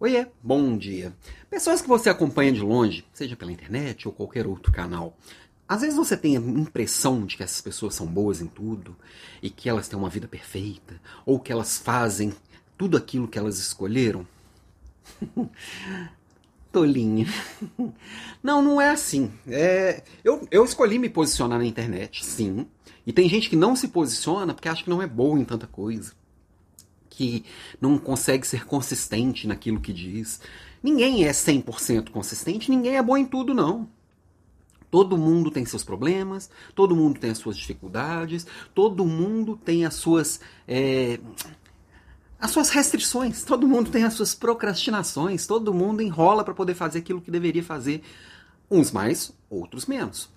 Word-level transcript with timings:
Oiê, 0.00 0.26
bom 0.42 0.78
dia. 0.78 1.12
Pessoas 1.50 1.82
que 1.82 1.88
você 1.88 2.08
acompanha 2.08 2.50
de 2.50 2.62
longe, 2.62 3.04
seja 3.12 3.36
pela 3.36 3.52
internet 3.52 4.08
ou 4.08 4.14
qualquer 4.14 4.46
outro 4.46 4.72
canal, 4.72 5.14
às 5.68 5.82
vezes 5.82 5.94
você 5.94 6.16
tem 6.16 6.38
a 6.38 6.40
impressão 6.40 7.26
de 7.26 7.36
que 7.36 7.42
essas 7.42 7.60
pessoas 7.60 7.96
são 7.96 8.06
boas 8.06 8.40
em 8.40 8.46
tudo 8.46 8.96
e 9.42 9.50
que 9.50 9.68
elas 9.68 9.88
têm 9.88 9.98
uma 9.98 10.08
vida 10.08 10.26
perfeita 10.26 10.98
ou 11.26 11.38
que 11.38 11.52
elas 11.52 11.76
fazem 11.76 12.32
tudo 12.78 12.96
aquilo 12.96 13.28
que 13.28 13.38
elas 13.38 13.58
escolheram. 13.58 14.26
Tolinha. 16.72 17.26
Não, 18.42 18.62
não 18.62 18.80
é 18.80 18.88
assim. 18.88 19.30
É, 19.46 20.02
eu, 20.24 20.48
eu 20.50 20.64
escolhi 20.64 20.98
me 20.98 21.10
posicionar 21.10 21.58
na 21.58 21.66
internet, 21.66 22.24
sim. 22.24 22.66
E 23.06 23.12
tem 23.12 23.28
gente 23.28 23.50
que 23.50 23.56
não 23.56 23.76
se 23.76 23.88
posiciona 23.88 24.54
porque 24.54 24.68
acha 24.68 24.82
que 24.82 24.88
não 24.88 25.02
é 25.02 25.06
boa 25.06 25.38
em 25.38 25.44
tanta 25.44 25.66
coisa 25.66 26.12
que 27.20 27.44
não 27.78 27.98
consegue 27.98 28.46
ser 28.46 28.64
consistente 28.64 29.46
naquilo 29.46 29.78
que 29.78 29.92
diz. 29.92 30.40
Ninguém 30.82 31.26
é 31.26 31.30
100% 31.30 32.08
consistente, 32.08 32.70
ninguém 32.70 32.96
é 32.96 33.02
bom 33.02 33.14
em 33.14 33.26
tudo, 33.26 33.52
não. 33.52 33.86
Todo 34.90 35.18
mundo 35.18 35.50
tem 35.50 35.66
seus 35.66 35.84
problemas, 35.84 36.48
todo 36.74 36.96
mundo 36.96 37.20
tem 37.20 37.30
as 37.30 37.36
suas 37.36 37.58
dificuldades, 37.58 38.46
todo 38.74 39.04
mundo 39.04 39.54
tem 39.62 39.84
as 39.84 39.96
suas. 39.96 40.40
É, 40.66 41.20
as 42.40 42.52
suas 42.52 42.70
restrições, 42.70 43.44
todo 43.44 43.68
mundo 43.68 43.90
tem 43.90 44.04
as 44.04 44.14
suas 44.14 44.34
procrastinações, 44.34 45.46
todo 45.46 45.74
mundo 45.74 46.00
enrola 46.00 46.42
para 46.42 46.54
poder 46.54 46.74
fazer 46.74 47.00
aquilo 47.00 47.20
que 47.20 47.30
deveria 47.30 47.62
fazer, 47.62 48.02
uns 48.70 48.90
mais, 48.90 49.30
outros 49.50 49.84
menos. 49.84 50.30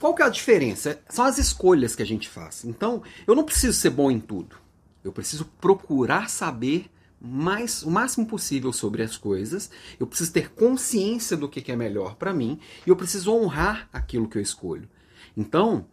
Qual 0.00 0.16
que 0.16 0.22
é 0.22 0.26
a 0.26 0.30
diferença? 0.30 1.00
São 1.08 1.24
as 1.24 1.38
escolhas 1.38 1.94
que 1.94 2.02
a 2.02 2.06
gente 2.06 2.28
faz. 2.28 2.64
Então, 2.64 3.04
eu 3.24 3.36
não 3.36 3.44
preciso 3.44 3.78
ser 3.78 3.90
bom 3.90 4.10
em 4.10 4.18
tudo. 4.18 4.56
Eu 5.02 5.12
preciso 5.12 5.44
procurar 5.60 6.28
saber 6.28 6.90
mais, 7.20 7.82
o 7.82 7.90
máximo 7.90 8.26
possível 8.26 8.72
sobre 8.72 9.02
as 9.02 9.16
coisas. 9.16 9.70
Eu 9.98 10.06
preciso 10.06 10.32
ter 10.32 10.50
consciência 10.50 11.36
do 11.36 11.48
que 11.48 11.70
é 11.70 11.76
melhor 11.76 12.16
para 12.16 12.32
mim 12.32 12.58
e 12.86 12.90
eu 12.90 12.96
preciso 12.96 13.32
honrar 13.32 13.88
aquilo 13.92 14.28
que 14.28 14.38
eu 14.38 14.42
escolho. 14.42 14.88
Então, 15.36 15.86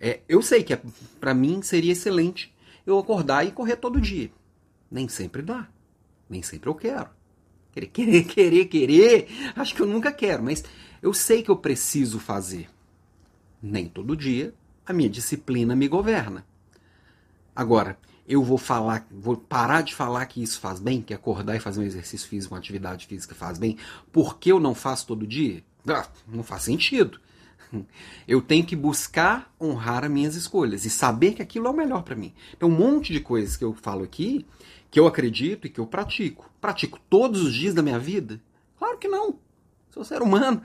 é, 0.00 0.20
eu 0.28 0.42
sei 0.42 0.62
que 0.62 0.72
é, 0.72 0.82
para 1.20 1.34
mim 1.34 1.62
seria 1.62 1.92
excelente 1.92 2.54
eu 2.86 2.98
acordar 2.98 3.44
e 3.44 3.52
correr 3.52 3.76
todo 3.76 4.00
dia. 4.00 4.30
Nem 4.90 5.08
sempre 5.08 5.42
dá. 5.42 5.68
Nem 6.28 6.42
sempre 6.42 6.68
eu 6.68 6.74
quero. 6.74 7.08
Querer, 7.72 7.86
querer, 7.88 8.24
querer, 8.24 8.64
querer. 8.66 9.28
Acho 9.56 9.74
que 9.74 9.82
eu 9.82 9.86
nunca 9.86 10.12
quero, 10.12 10.42
mas 10.42 10.62
eu 11.02 11.12
sei 11.12 11.42
que 11.42 11.50
eu 11.50 11.56
preciso 11.56 12.18
fazer. 12.18 12.68
Nem 13.62 13.88
todo 13.88 14.16
dia 14.16 14.54
a 14.86 14.92
minha 14.92 15.08
disciplina 15.08 15.74
me 15.74 15.88
governa. 15.88 16.46
Agora, 17.54 17.98
eu 18.26 18.42
vou 18.42 18.58
falar, 18.58 19.06
vou 19.10 19.36
parar 19.36 19.82
de 19.82 19.94
falar 19.94 20.26
que 20.26 20.42
isso 20.42 20.58
faz 20.58 20.80
bem, 20.80 21.02
que 21.02 21.14
acordar 21.14 21.56
e 21.56 21.60
fazer 21.60 21.80
um 21.80 21.84
exercício 21.84 22.28
físico, 22.28 22.54
uma 22.54 22.58
atividade 22.58 23.06
física 23.06 23.34
faz 23.34 23.58
bem, 23.58 23.76
porque 24.10 24.50
eu 24.50 24.58
não 24.58 24.74
faço 24.74 25.06
todo 25.06 25.26
dia? 25.26 25.62
Ah, 25.86 26.06
não 26.26 26.42
faz 26.42 26.62
sentido. 26.62 27.20
Eu 28.26 28.40
tenho 28.40 28.64
que 28.64 28.76
buscar 28.76 29.52
honrar 29.60 30.04
as 30.04 30.10
minhas 30.10 30.34
escolhas 30.34 30.84
e 30.84 30.90
saber 30.90 31.34
que 31.34 31.42
aquilo 31.42 31.66
é 31.66 31.70
o 31.70 31.76
melhor 31.76 32.02
para 32.02 32.16
mim. 32.16 32.32
Tem 32.58 32.68
um 32.68 32.72
monte 32.72 33.12
de 33.12 33.20
coisas 33.20 33.56
que 33.56 33.64
eu 33.64 33.74
falo 33.74 34.02
aqui 34.02 34.46
que 34.94 35.00
eu 35.00 35.08
acredito 35.08 35.66
e 35.66 35.70
que 35.70 35.80
eu 35.80 35.86
pratico. 35.88 36.48
Pratico 36.60 37.00
todos 37.10 37.42
os 37.42 37.52
dias 37.52 37.74
da 37.74 37.82
minha 37.82 37.98
vida? 37.98 38.40
Claro 38.78 38.96
que 38.96 39.08
não. 39.08 39.40
Sou 39.90 40.04
ser 40.04 40.22
humano. 40.22 40.62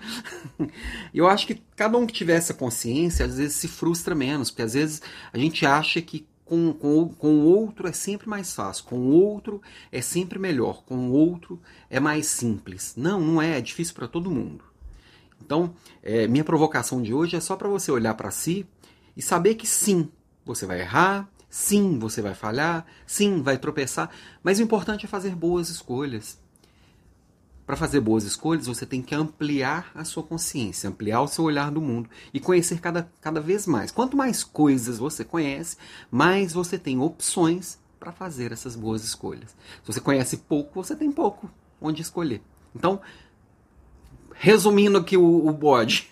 Eu 1.11 1.27
acho 1.27 1.47
que 1.47 1.61
cada 1.75 1.97
um 1.97 2.05
que 2.05 2.13
tiver 2.13 2.35
essa 2.35 2.53
consciência, 2.53 3.25
às 3.25 3.37
vezes 3.37 3.55
se 3.55 3.67
frustra 3.67 4.13
menos, 4.13 4.51
porque 4.51 4.61
às 4.61 4.73
vezes 4.73 5.01
a 5.33 5.37
gente 5.37 5.65
acha 5.65 5.99
que 5.99 6.27
com, 6.49 6.73
com, 6.73 7.09
com 7.09 7.35
o 7.35 7.45
outro 7.45 7.87
é 7.87 7.91
sempre 7.91 8.27
mais 8.27 8.55
fácil, 8.55 8.85
com 8.85 8.97
o 8.97 9.11
outro 9.11 9.61
é 9.91 10.01
sempre 10.01 10.39
melhor, 10.39 10.83
com 10.83 11.09
o 11.09 11.11
outro 11.11 11.61
é 11.91 11.99
mais 11.99 12.25
simples. 12.25 12.95
Não, 12.97 13.21
não 13.21 13.39
é, 13.39 13.59
é 13.59 13.61
difícil 13.61 13.93
para 13.93 14.07
todo 14.07 14.31
mundo. 14.31 14.63
Então, 15.39 15.75
é, 16.01 16.27
minha 16.27 16.43
provocação 16.43 17.03
de 17.03 17.13
hoje 17.13 17.35
é 17.35 17.39
só 17.39 17.55
para 17.55 17.69
você 17.69 17.91
olhar 17.91 18.15
para 18.15 18.31
si 18.31 18.65
e 19.15 19.21
saber 19.21 19.55
que 19.55 19.67
sim, 19.67 20.09
você 20.43 20.65
vai 20.65 20.81
errar, 20.81 21.29
sim, 21.47 21.99
você 21.99 22.19
vai 22.19 22.33
falhar, 22.33 22.83
sim, 23.05 23.43
vai 23.43 23.59
tropeçar, 23.59 24.09
mas 24.41 24.57
o 24.57 24.63
importante 24.63 25.05
é 25.05 25.07
fazer 25.07 25.35
boas 25.35 25.69
escolhas. 25.69 26.39
Para 27.69 27.77
fazer 27.77 27.99
boas 27.99 28.23
escolhas, 28.23 28.65
você 28.65 28.83
tem 28.83 28.99
que 28.99 29.13
ampliar 29.13 29.91
a 29.93 30.03
sua 30.03 30.23
consciência, 30.23 30.89
ampliar 30.89 31.21
o 31.21 31.27
seu 31.27 31.43
olhar 31.43 31.69
do 31.69 31.79
mundo 31.79 32.09
e 32.33 32.39
conhecer 32.39 32.79
cada, 32.81 33.07
cada 33.21 33.39
vez 33.39 33.67
mais. 33.67 33.91
Quanto 33.91 34.17
mais 34.17 34.43
coisas 34.43 34.97
você 34.97 35.23
conhece, 35.23 35.77
mais 36.09 36.51
você 36.51 36.79
tem 36.79 36.99
opções 36.99 37.77
para 37.99 38.11
fazer 38.11 38.51
essas 38.51 38.75
boas 38.75 39.03
escolhas. 39.03 39.51
Se 39.83 39.93
você 39.93 40.01
conhece 40.01 40.37
pouco, 40.37 40.83
você 40.83 40.95
tem 40.95 41.11
pouco 41.11 41.47
onde 41.79 42.01
escolher. 42.01 42.41
Então, 42.75 42.99
resumindo 44.33 44.97
aqui 44.97 45.15
o, 45.15 45.47
o 45.47 45.53
bode, 45.53 46.09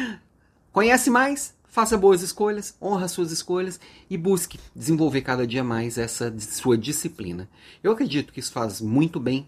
conhece 0.72 1.10
mais, 1.10 1.54
faça 1.68 1.98
boas 1.98 2.22
escolhas, 2.22 2.74
honra 2.80 3.06
suas 3.06 3.30
escolhas 3.30 3.78
e 4.08 4.16
busque 4.16 4.58
desenvolver 4.74 5.20
cada 5.20 5.46
dia 5.46 5.62
mais 5.62 5.98
essa 5.98 6.34
sua 6.38 6.78
disciplina. 6.78 7.50
Eu 7.82 7.92
acredito 7.92 8.32
que 8.32 8.40
isso 8.40 8.52
faz 8.52 8.80
muito 8.80 9.20
bem 9.20 9.46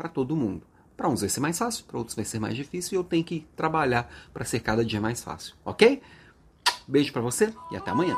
para 0.00 0.08
todo 0.08 0.34
mundo. 0.34 0.66
Para 0.96 1.10
uns 1.10 1.20
vai 1.20 1.28
ser 1.28 1.40
mais 1.40 1.58
fácil, 1.58 1.84
para 1.84 1.98
outros 1.98 2.16
vai 2.16 2.24
ser 2.24 2.38
mais 2.38 2.56
difícil 2.56 2.94
e 2.94 2.96
eu 2.96 3.04
tenho 3.04 3.22
que 3.22 3.46
trabalhar 3.54 4.10
para 4.32 4.46
ser 4.46 4.60
cada 4.60 4.82
dia 4.82 5.00
mais 5.00 5.22
fácil, 5.22 5.54
ok? 5.62 6.00
Beijo 6.88 7.12
para 7.12 7.20
você 7.20 7.52
e 7.70 7.76
até 7.76 7.90
amanhã. 7.90 8.16